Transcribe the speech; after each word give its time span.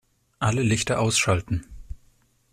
Alle 0.39 0.63
Lichter 0.63 0.97
ausschalten 0.99 1.63